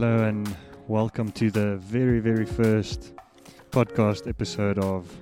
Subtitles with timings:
[0.00, 0.56] Hello, and
[0.88, 3.12] welcome to the very, very first
[3.70, 5.14] podcast episode of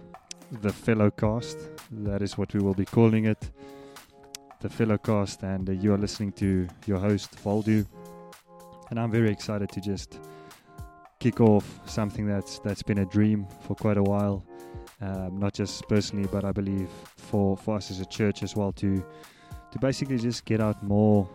[0.62, 1.76] the Fellowcast.
[1.90, 3.50] That is what we will be calling it,
[4.60, 5.42] the Fellowcast.
[5.42, 7.88] And uh, you are listening to your host, Valdu.
[8.90, 10.20] And I'm very excited to just
[11.18, 14.44] kick off something that's that's been a dream for quite a while,
[15.00, 18.70] um, not just personally, but I believe for, for us as a church as well
[18.74, 19.04] to
[19.72, 21.28] to basically just get out more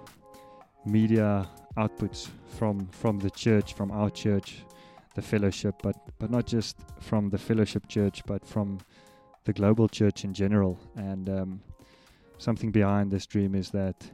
[0.85, 1.45] media
[1.77, 4.63] outputs from from the church, from our church,
[5.15, 8.79] the fellowship, but but not just from the fellowship church, but from
[9.45, 10.79] the global church in general.
[10.95, 11.61] And um,
[12.37, 14.11] something behind this dream is that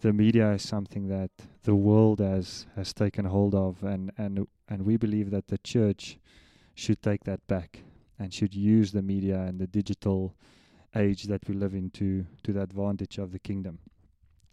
[0.00, 1.30] the media is something that
[1.62, 6.18] the world has has taken hold of, and and and we believe that the church
[6.74, 7.82] should take that back
[8.18, 10.34] and should use the media and the digital
[10.96, 13.78] age that we live in to to the advantage of the kingdom.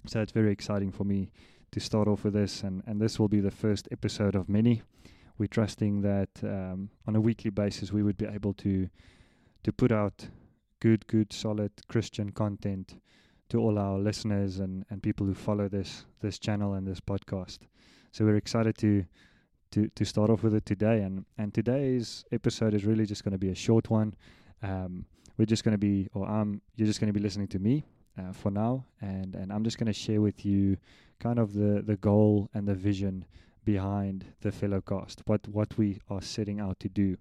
[0.07, 1.31] So it's very exciting for me
[1.75, 4.81] to start off with this, and, and this will be the first episode of many.
[5.37, 8.87] We're trusting that um, on a weekly basis we would be able to
[9.63, 10.29] to put out
[10.79, 12.95] good, good, solid Christian content
[13.49, 17.59] to all our listeners and, and people who follow this this channel and this podcast.
[18.13, 19.03] So we're excited to
[19.71, 23.33] to to start off with it today, and and today's episode is really just going
[23.33, 24.15] to be a short one.
[24.63, 27.59] Um, we're just going to be, or um, you're just going to be listening to
[27.59, 27.83] me
[28.17, 30.77] uh, for now, and and I'm just going to share with you
[31.19, 33.25] kind of the the goal and the vision
[33.63, 37.17] behind the Fellowcast, what what we are setting out to do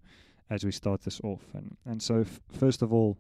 [0.51, 3.17] as we start this off, and and so f- first of all,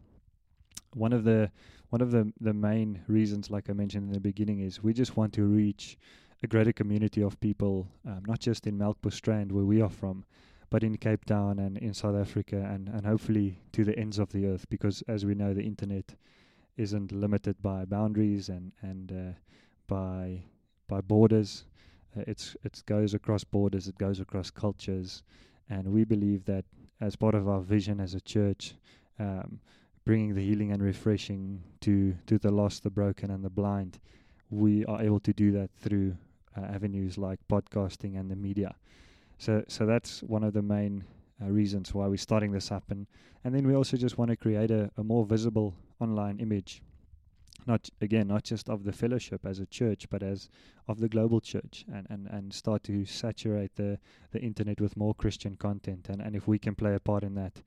[0.93, 1.51] one of the
[1.91, 5.17] one of the the main reasons, like I mentioned in the beginning, is we just
[5.17, 5.97] want to reach
[6.43, 10.25] a greater community of people, um, not just in Melkbosstrand where we are from,
[10.69, 14.31] but in Cape Town and in South Africa, and and hopefully to the ends of
[14.33, 16.15] the earth, because as we know, the internet
[16.77, 19.39] isn't limited by boundaries and and uh,
[19.87, 20.43] by
[20.89, 21.65] by borders.
[22.17, 23.89] Uh, it's it goes across borders.
[23.89, 25.23] It goes across cultures,
[25.69, 26.65] and we believe that
[27.01, 28.75] as part of our vision as a church,
[29.19, 29.61] um,
[30.05, 33.99] bringing the healing and refreshing to to the lost, the broken, and the blind,
[34.51, 36.17] we are able to do that through
[36.57, 38.75] uh, avenues like podcasting and the media.
[39.39, 41.05] So so that's one of the main
[41.45, 43.07] uh, reasons why we're starting this up, and
[43.45, 46.83] and then we also just want to create a, a more visible online image
[47.67, 50.49] not again not just of the fellowship as a church but as
[50.89, 53.99] of the global church and, and, and start to saturate the,
[54.33, 56.09] the internet with more Christian content.
[56.09, 57.63] And, and if we can play a part in that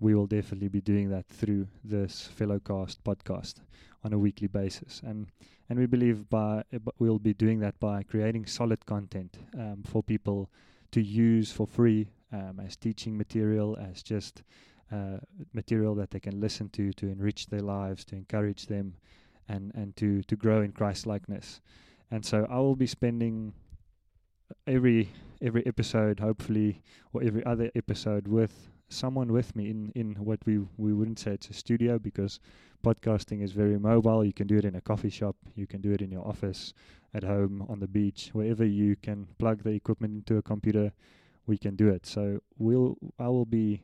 [0.00, 3.54] we will definitely be doing that through this fellowcast podcast
[4.02, 5.00] on a weekly basis.
[5.04, 5.28] And
[5.68, 6.64] and we believe by
[6.98, 10.50] we'll be doing that by creating solid content um, for people
[10.90, 14.42] to use for free um, as teaching material as just
[14.92, 15.18] uh,
[15.52, 18.94] material that they can listen to to enrich their lives to encourage them
[19.48, 21.60] and and to to grow in Christ likeness.
[22.10, 23.54] And so I will be spending
[24.66, 30.40] every every episode, hopefully, or every other episode with someone with me in in what
[30.46, 32.40] we we wouldn't say it's a studio because
[32.84, 34.24] podcasting is very mobile.
[34.24, 36.74] You can do it in a coffee shop, you can do it in your office,
[37.14, 40.92] at home, on the beach, wherever you can plug the equipment into a computer,
[41.46, 42.06] we can do it.
[42.06, 43.82] So we'll I will be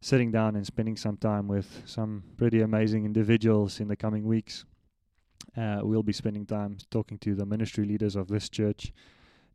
[0.00, 4.64] sitting down and spending some time with some pretty amazing individuals in the coming weeks
[5.56, 8.92] uh, we'll be spending time talking to the ministry leaders of this church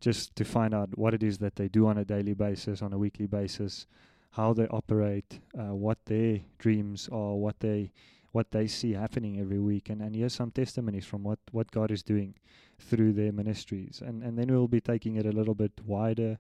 [0.02, 2.92] just to find out what it is that they do on a daily basis, on
[2.92, 3.88] a weekly basis,
[4.32, 7.92] how they operate, uh, what their dreams are, what they
[8.32, 11.92] what they see happening every week, and and here's some testimonies from what what God
[11.92, 12.34] is doing
[12.80, 16.40] through their ministries, and and then we'll be taking it a little bit wider.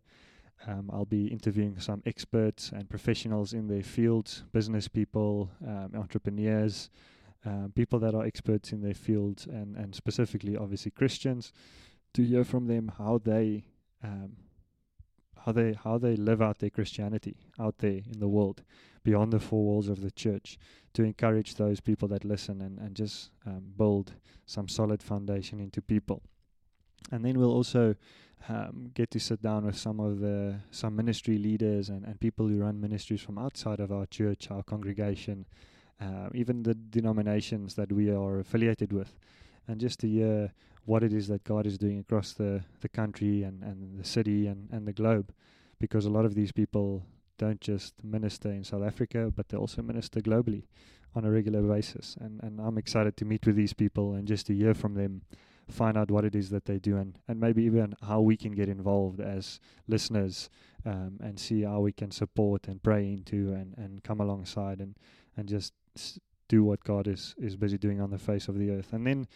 [0.65, 6.89] Um, I'll be interviewing some experts and professionals in their fields, business people, um, entrepreneurs,
[7.45, 11.51] uh, people that are experts in their fields and, and specifically obviously Christians
[12.13, 13.65] to hear from them how they
[14.03, 14.37] um,
[15.45, 18.63] how they how they live out their Christianity out there in the world
[19.03, 20.57] beyond the four walls of the church
[20.93, 24.13] to encourage those people that listen and, and just um, build
[24.45, 26.21] some solid foundation into people
[27.11, 27.95] and then we'll also
[28.49, 32.47] um, get to sit down with some of the some ministry leaders and, and people
[32.47, 35.45] who run ministries from outside of our church our congregation
[36.03, 39.15] uh, even the denominations that we are affiliated with,
[39.67, 40.51] and just to hear
[40.85, 44.47] what it is that God is doing across the, the country and, and the city
[44.47, 45.33] and, and the globe.
[45.79, 47.05] Because a lot of these people
[47.37, 50.63] don't just minister in South Africa, but they also minister globally
[51.15, 52.17] on a regular basis.
[52.19, 55.21] And, and I'm excited to meet with these people and just to hear from them,
[55.69, 58.53] find out what it is that they do, and, and maybe even how we can
[58.53, 60.49] get involved as listeners
[60.85, 64.95] um, and see how we can support and pray into and, and come alongside and,
[65.37, 65.73] and just
[66.47, 68.93] do what God is is busy doing on the face of the earth.
[68.93, 69.27] And then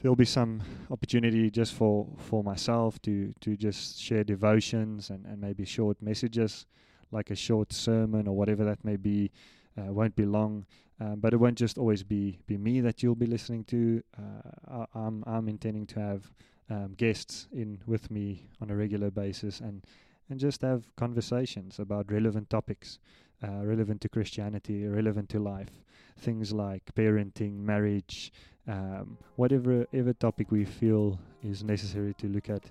[0.00, 5.40] there'll be some opportunity just for for myself to to just share devotions and and
[5.40, 6.66] maybe short messages
[7.10, 9.30] like a short sermon or whatever that may be
[9.78, 10.66] uh, won't be long
[11.00, 14.02] um, but it won't just always be be me that you'll be listening to.
[14.16, 16.30] Uh, I, I'm I'm intending to have
[16.70, 19.84] um, guests in with me on a regular basis and
[20.30, 22.98] and just have conversations about relevant topics
[23.42, 25.82] uh, relevant to Christianity relevant to life.
[26.18, 28.32] Things like parenting marriage
[28.68, 32.70] um, whatever ever topic we feel is necessary to look at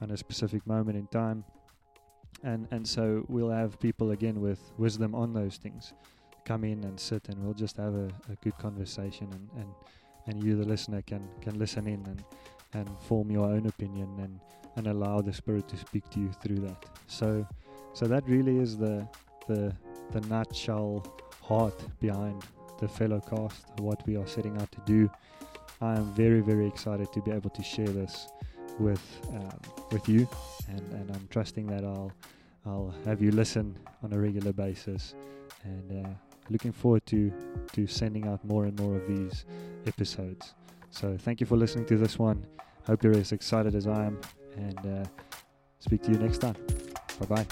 [0.00, 1.44] on a specific moment in time.
[2.42, 5.92] And and so we'll have people again with wisdom on those things
[6.44, 9.68] come in and sit and we'll just have a, a good conversation and, and,
[10.26, 12.24] and you the listener can, can listen in and,
[12.74, 14.40] and form your own opinion and,
[14.76, 16.84] and allow the spirit to speak to you through that.
[17.06, 17.46] So
[17.92, 19.08] so that really is the
[19.48, 19.74] the
[20.12, 21.04] the nutshell
[21.42, 22.44] heart behind
[22.78, 25.10] the fellow cast, what we are setting out to do.
[25.80, 28.28] I am very, very excited to be able to share this
[28.78, 29.02] with
[29.32, 30.28] um, with you,
[30.68, 32.12] and, and I'm trusting that I'll
[32.64, 35.14] I'll have you listen on a regular basis,
[35.64, 36.08] and uh,
[36.50, 37.32] looking forward to
[37.72, 39.44] to sending out more and more of these
[39.86, 40.54] episodes.
[40.90, 42.46] So thank you for listening to this one.
[42.86, 44.20] Hope you're as excited as I am,
[44.56, 45.04] and uh,
[45.78, 46.56] speak to you next time.
[47.20, 47.46] Bye bye.